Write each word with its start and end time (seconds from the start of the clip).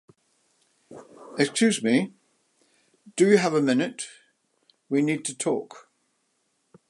Excuse 1.37 1.83
me, 1.83 2.11
do 3.15 3.29
you 3.29 3.37
have 3.37 3.53
a 3.53 3.61
minute? 3.61 4.07
We 4.89 4.99
need 5.03 5.23
to 5.25 5.37
talk. 5.37 5.91